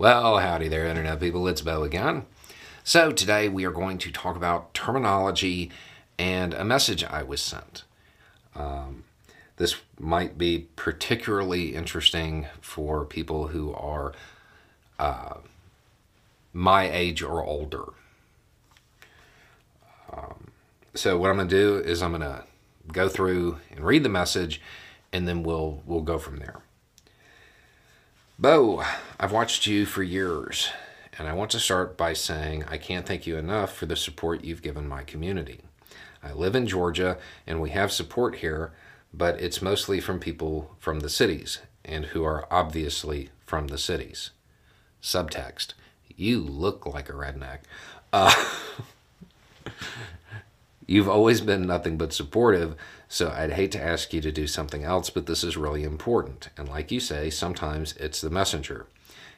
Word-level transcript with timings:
Well, 0.00 0.38
howdy 0.38 0.68
there, 0.68 0.86
Internet 0.86 1.18
people. 1.18 1.48
It's 1.48 1.60
Beau 1.60 1.82
again. 1.82 2.24
So, 2.84 3.10
today 3.10 3.48
we 3.48 3.64
are 3.64 3.72
going 3.72 3.98
to 3.98 4.12
talk 4.12 4.36
about 4.36 4.72
terminology 4.72 5.72
and 6.16 6.54
a 6.54 6.64
message 6.64 7.02
I 7.02 7.24
was 7.24 7.40
sent. 7.40 7.82
Um, 8.54 9.02
this 9.56 9.74
might 9.98 10.38
be 10.38 10.68
particularly 10.76 11.74
interesting 11.74 12.46
for 12.60 13.04
people 13.04 13.48
who 13.48 13.74
are 13.74 14.12
uh, 15.00 15.38
my 16.52 16.88
age 16.88 17.20
or 17.20 17.44
older. 17.44 17.86
Um, 20.12 20.52
so, 20.94 21.18
what 21.18 21.28
I'm 21.28 21.38
going 21.38 21.48
to 21.48 21.56
do 21.56 21.76
is 21.78 22.04
I'm 22.04 22.12
going 22.12 22.22
to 22.22 22.44
go 22.92 23.08
through 23.08 23.58
and 23.72 23.80
read 23.80 24.04
the 24.04 24.08
message, 24.08 24.60
and 25.12 25.26
then 25.26 25.42
we'll 25.42 25.82
we'll 25.86 26.02
go 26.02 26.18
from 26.18 26.36
there. 26.36 26.62
Beau, 28.40 28.84
I've 29.18 29.32
watched 29.32 29.66
you 29.66 29.84
for 29.84 30.04
years, 30.04 30.70
and 31.18 31.26
I 31.26 31.32
want 31.32 31.50
to 31.50 31.58
start 31.58 31.96
by 31.96 32.12
saying 32.12 32.62
I 32.68 32.78
can't 32.78 33.04
thank 33.04 33.26
you 33.26 33.36
enough 33.36 33.74
for 33.74 33.86
the 33.86 33.96
support 33.96 34.44
you've 34.44 34.62
given 34.62 34.86
my 34.86 35.02
community. 35.02 35.62
I 36.22 36.32
live 36.34 36.54
in 36.54 36.68
Georgia, 36.68 37.18
and 37.48 37.60
we 37.60 37.70
have 37.70 37.90
support 37.90 38.36
here, 38.36 38.70
but 39.12 39.40
it's 39.40 39.60
mostly 39.60 39.98
from 39.98 40.20
people 40.20 40.76
from 40.78 41.00
the 41.00 41.08
cities 41.08 41.58
and 41.84 42.06
who 42.06 42.22
are 42.22 42.46
obviously 42.48 43.30
from 43.44 43.66
the 43.66 43.78
cities. 43.78 44.30
Subtext 45.02 45.72
You 46.06 46.38
look 46.38 46.86
like 46.86 47.08
a 47.08 47.14
redneck. 47.14 47.58
Uh, 48.12 48.32
You've 50.90 51.08
always 51.08 51.42
been 51.42 51.66
nothing 51.66 51.98
but 51.98 52.14
supportive, 52.14 52.74
so 53.08 53.30
I'd 53.30 53.52
hate 53.52 53.72
to 53.72 53.82
ask 53.82 54.14
you 54.14 54.22
to 54.22 54.32
do 54.32 54.46
something 54.46 54.84
else, 54.84 55.10
but 55.10 55.26
this 55.26 55.44
is 55.44 55.54
really 55.54 55.84
important. 55.84 56.48
And 56.56 56.66
like 56.66 56.90
you 56.90 56.98
say, 56.98 57.28
sometimes 57.28 57.92
it's 57.98 58.22
the 58.22 58.30
messenger. 58.30 58.86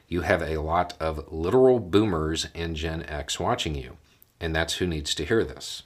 You 0.07 0.21
have 0.21 0.41
a 0.41 0.61
lot 0.61 0.93
of 0.97 1.29
literal 1.29 1.79
boomers 1.79 2.47
and 2.55 2.77
Gen 2.77 3.03
X 3.03 3.37
watching 3.37 3.75
you, 3.75 3.97
and 4.39 4.55
that's 4.55 4.75
who 4.75 4.87
needs 4.87 5.13
to 5.13 5.25
hear 5.25 5.43
this. 5.43 5.83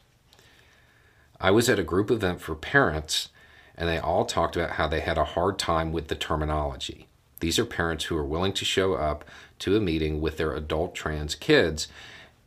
I 1.42 1.50
was 1.50 1.68
at 1.68 1.80
a 1.80 1.84
group 1.84 2.12
event 2.12 2.42
for 2.42 2.54
parents, 2.54 3.30
and 3.76 3.90
they 3.90 3.98
all 3.98 4.26
talked 4.26 4.56
about 4.56 4.74
how 4.74 4.88
they 4.88 5.00
had 5.00 5.18
a 5.18 5.26
hard 5.26 5.58
time 5.58 5.92
with 5.92 6.10
the 6.10 6.16
terminology. 6.16 7.08
These 7.40 7.58
are 7.58 7.66
parents 7.66 8.06
who 8.06 8.18
are 8.18 8.24
willing 8.24 8.54
to 8.54 8.66
show 8.66 8.94
up 8.94 9.26
to 9.60 9.76
a 9.76 9.82
meeting 9.82 10.22
with 10.22 10.38
their 10.38 10.54
adult 10.54 10.94
trans 10.94 11.34
kids 11.34 11.88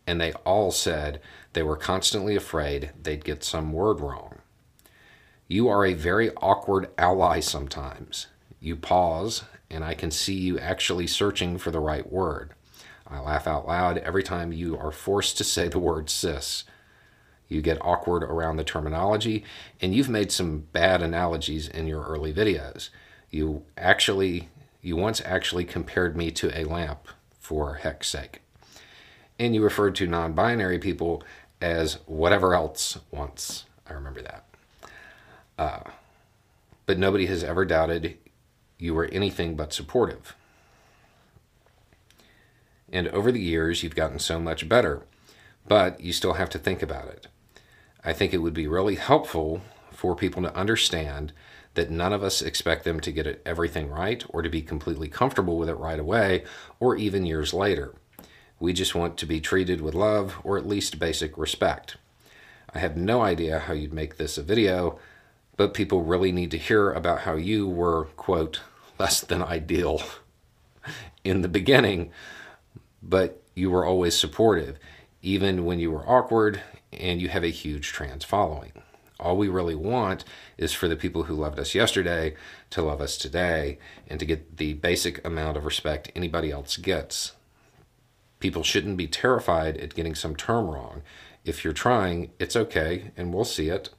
and 0.08 0.18
they 0.18 0.32
all 0.46 0.70
said 0.70 1.20
they 1.52 1.62
were 1.62 1.76
constantly 1.76 2.34
afraid 2.34 2.92
they'd 3.02 3.26
get 3.26 3.44
some 3.44 3.74
word 3.74 4.00
wrong. 4.00 4.38
You 5.46 5.68
are 5.68 5.84
a 5.84 5.92
very 5.92 6.30
awkward 6.36 6.88
ally 6.96 7.40
sometimes. 7.40 8.26
You 8.58 8.74
pause, 8.74 9.44
and 9.68 9.84
I 9.84 9.92
can 9.92 10.10
see 10.10 10.32
you 10.32 10.58
actually 10.58 11.06
searching 11.06 11.58
for 11.58 11.70
the 11.70 11.78
right 11.78 12.10
word. 12.10 12.54
I 13.06 13.20
laugh 13.20 13.46
out 13.46 13.68
loud 13.68 13.98
every 13.98 14.22
time 14.22 14.50
you 14.50 14.78
are 14.78 14.90
forced 14.90 15.36
to 15.38 15.44
say 15.44 15.68
the 15.68 15.78
word 15.78 16.08
cis. 16.08 16.64
You 17.46 17.60
get 17.60 17.84
awkward 17.84 18.22
around 18.22 18.56
the 18.56 18.64
terminology, 18.64 19.44
and 19.78 19.94
you've 19.94 20.08
made 20.08 20.32
some 20.32 20.60
bad 20.72 21.02
analogies 21.02 21.68
in 21.68 21.86
your 21.86 22.02
early 22.02 22.32
videos. 22.32 22.88
You 23.30 23.64
actually, 23.76 24.48
you 24.80 24.96
once 24.96 25.20
actually 25.22 25.66
compared 25.66 26.16
me 26.16 26.30
to 26.30 26.58
a 26.58 26.64
lamp, 26.64 27.08
for 27.38 27.74
heck's 27.74 28.08
sake 28.08 28.40
and 29.38 29.54
you 29.54 29.62
referred 29.62 29.94
to 29.96 30.06
non 30.06 30.32
binary 30.32 30.78
people 30.78 31.22
as 31.60 31.94
whatever 32.06 32.54
else 32.54 32.98
once. 33.10 33.64
I 33.86 33.92
remember 33.92 34.22
that. 34.22 34.44
Uh, 35.58 35.90
but 36.86 36.98
nobody 36.98 37.26
has 37.26 37.42
ever 37.42 37.64
doubted 37.64 38.16
you 38.78 38.94
were 38.94 39.06
anything 39.06 39.56
but 39.56 39.72
supportive. 39.72 40.34
And 42.90 43.08
over 43.08 43.30
the 43.30 43.40
years, 43.40 43.82
you've 43.82 43.94
gotten 43.94 44.18
so 44.18 44.38
much 44.38 44.68
better, 44.68 45.02
but 45.66 46.00
you 46.00 46.12
still 46.12 46.34
have 46.34 46.48
to 46.50 46.58
think 46.58 46.82
about 46.82 47.08
it. 47.08 47.26
I 48.04 48.12
think 48.12 48.32
it 48.32 48.38
would 48.38 48.54
be 48.54 48.66
really 48.66 48.94
helpful 48.94 49.60
for 49.90 50.14
people 50.14 50.42
to 50.42 50.54
understand 50.54 51.32
that 51.74 51.90
none 51.90 52.12
of 52.12 52.22
us 52.22 52.40
expect 52.40 52.84
them 52.84 53.00
to 53.00 53.12
get 53.12 53.42
everything 53.44 53.90
right 53.90 54.24
or 54.30 54.42
to 54.42 54.48
be 54.48 54.62
completely 54.62 55.08
comfortable 55.08 55.58
with 55.58 55.68
it 55.68 55.74
right 55.74 56.00
away 56.00 56.44
or 56.80 56.96
even 56.96 57.26
years 57.26 57.52
later. 57.52 57.94
We 58.60 58.72
just 58.72 58.94
want 58.94 59.16
to 59.18 59.26
be 59.26 59.40
treated 59.40 59.80
with 59.80 59.94
love 59.94 60.38
or 60.42 60.58
at 60.58 60.66
least 60.66 60.98
basic 60.98 61.38
respect. 61.38 61.96
I 62.74 62.80
have 62.80 62.96
no 62.96 63.22
idea 63.22 63.60
how 63.60 63.72
you'd 63.72 63.92
make 63.92 64.16
this 64.16 64.36
a 64.36 64.42
video, 64.42 64.98
but 65.56 65.74
people 65.74 66.02
really 66.02 66.32
need 66.32 66.50
to 66.50 66.58
hear 66.58 66.92
about 66.92 67.20
how 67.20 67.34
you 67.36 67.68
were, 67.68 68.06
quote, 68.16 68.60
less 68.98 69.20
than 69.20 69.42
ideal 69.42 70.02
in 71.24 71.42
the 71.42 71.48
beginning, 71.48 72.10
but 73.02 73.42
you 73.54 73.70
were 73.70 73.84
always 73.84 74.18
supportive, 74.18 74.78
even 75.22 75.64
when 75.64 75.78
you 75.78 75.90
were 75.90 76.08
awkward 76.08 76.60
and 76.92 77.20
you 77.20 77.28
have 77.28 77.44
a 77.44 77.48
huge 77.48 77.88
trans 77.88 78.24
following. 78.24 78.72
All 79.20 79.36
we 79.36 79.48
really 79.48 79.74
want 79.74 80.24
is 80.56 80.72
for 80.72 80.86
the 80.86 80.96
people 80.96 81.24
who 81.24 81.34
loved 81.34 81.58
us 81.58 81.74
yesterday 81.74 82.36
to 82.70 82.82
love 82.82 83.00
us 83.00 83.16
today 83.16 83.78
and 84.08 84.20
to 84.20 84.26
get 84.26 84.58
the 84.58 84.74
basic 84.74 85.24
amount 85.26 85.56
of 85.56 85.64
respect 85.64 86.12
anybody 86.14 86.52
else 86.52 86.76
gets. 86.76 87.32
People 88.40 88.62
shouldn't 88.62 88.96
be 88.96 89.06
terrified 89.06 89.76
at 89.78 89.94
getting 89.94 90.14
some 90.14 90.36
term 90.36 90.68
wrong. 90.68 91.02
If 91.44 91.64
you're 91.64 91.72
trying, 91.72 92.30
it's 92.38 92.56
okay, 92.56 93.10
and 93.16 93.32
we'll 93.32 93.44
see 93.44 93.68
it. 93.68 93.90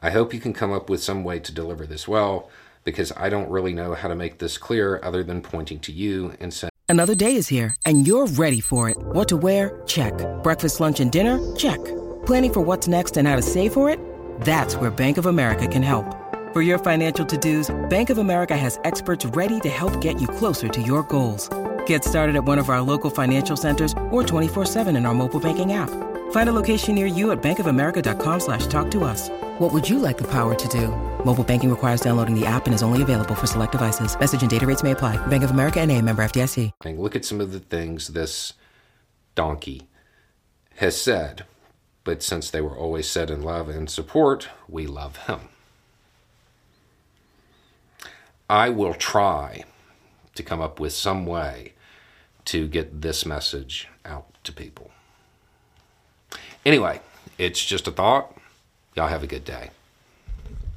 I 0.00 0.10
hope 0.10 0.34
you 0.34 0.40
can 0.40 0.52
come 0.52 0.72
up 0.72 0.90
with 0.90 1.02
some 1.02 1.22
way 1.22 1.38
to 1.38 1.52
deliver 1.52 1.86
this 1.86 2.08
well, 2.08 2.50
because 2.84 3.12
I 3.16 3.28
don't 3.28 3.50
really 3.50 3.72
know 3.72 3.94
how 3.94 4.08
to 4.08 4.16
make 4.16 4.38
this 4.38 4.58
clear 4.58 5.00
other 5.02 5.22
than 5.22 5.40
pointing 5.40 5.78
to 5.80 5.92
you 5.92 6.34
and 6.40 6.52
saying, 6.52 6.70
Another 6.88 7.14
day 7.14 7.36
is 7.36 7.48
here, 7.48 7.74
and 7.86 8.06
you're 8.06 8.26
ready 8.26 8.60
for 8.60 8.90
it. 8.90 8.96
What 8.98 9.28
to 9.28 9.36
wear? 9.36 9.80
Check. 9.86 10.12
Breakfast, 10.42 10.80
lunch, 10.80 11.00
and 11.00 11.10
dinner? 11.10 11.38
Check. 11.56 11.82
Planning 12.26 12.52
for 12.52 12.60
what's 12.60 12.86
next 12.86 13.16
and 13.16 13.26
how 13.26 13.36
to 13.36 13.42
save 13.42 13.72
for 13.72 13.88
it? 13.88 13.98
That's 14.40 14.76
where 14.76 14.90
Bank 14.90 15.16
of 15.16 15.26
America 15.26 15.66
can 15.66 15.82
help. 15.82 16.04
For 16.52 16.60
your 16.60 16.78
financial 16.78 17.24
to 17.24 17.38
dos, 17.38 17.74
Bank 17.88 18.10
of 18.10 18.18
America 18.18 18.56
has 18.56 18.78
experts 18.84 19.24
ready 19.24 19.58
to 19.60 19.70
help 19.70 20.02
get 20.02 20.20
you 20.20 20.28
closer 20.28 20.68
to 20.68 20.82
your 20.82 21.02
goals. 21.04 21.48
Get 21.86 22.04
started 22.04 22.36
at 22.36 22.44
one 22.44 22.58
of 22.58 22.68
our 22.68 22.82
local 22.82 23.08
financial 23.08 23.56
centers 23.56 23.92
or 24.10 24.22
24-7 24.22 24.94
in 24.94 25.06
our 25.06 25.14
mobile 25.14 25.40
banking 25.40 25.72
app. 25.72 25.88
Find 26.32 26.48
a 26.48 26.52
location 26.52 26.94
near 26.94 27.06
you 27.06 27.32
at 27.32 27.42
bankofamerica.com 27.42 28.40
slash 28.40 28.66
talk 28.66 28.90
to 28.90 29.04
us. 29.04 29.30
What 29.58 29.72
would 29.72 29.88
you 29.88 29.98
like 29.98 30.18
the 30.18 30.30
power 30.30 30.54
to 30.54 30.68
do? 30.68 30.88
Mobile 31.24 31.44
banking 31.44 31.70
requires 31.70 32.02
downloading 32.02 32.38
the 32.38 32.44
app 32.44 32.66
and 32.66 32.74
is 32.74 32.82
only 32.82 33.00
available 33.00 33.34
for 33.34 33.46
select 33.46 33.72
devices. 33.72 34.18
Message 34.18 34.42
and 34.42 34.50
data 34.50 34.66
rates 34.66 34.82
may 34.82 34.90
apply. 34.90 35.16
Bank 35.28 35.44
of 35.44 35.52
America 35.52 35.80
and 35.80 35.90
a 35.90 36.02
member 36.02 36.22
FDIC. 36.22 36.70
Look 36.98 37.16
at 37.16 37.24
some 37.24 37.40
of 37.40 37.52
the 37.52 37.60
things 37.60 38.08
this 38.08 38.52
donkey 39.34 39.88
has 40.76 41.00
said. 41.00 41.44
But 42.04 42.22
since 42.22 42.50
they 42.50 42.60
were 42.60 42.76
always 42.76 43.08
said 43.08 43.30
in 43.30 43.42
love 43.42 43.68
and 43.68 43.88
support, 43.88 44.48
we 44.68 44.86
love 44.86 45.16
him. 45.28 45.40
I 48.50 48.68
will 48.70 48.94
try 48.94 49.64
to 50.34 50.42
come 50.42 50.60
up 50.60 50.80
with 50.80 50.92
some 50.92 51.26
way 51.26 51.71
to 52.46 52.68
get 52.68 53.02
this 53.02 53.24
message 53.24 53.88
out 54.04 54.26
to 54.44 54.52
people. 54.52 54.90
Anyway, 56.64 57.00
it's 57.38 57.64
just 57.64 57.88
a 57.88 57.90
thought. 57.90 58.36
Y'all 58.94 59.08
have 59.08 59.22
a 59.22 59.26
good 59.26 59.44
day. 59.44 59.70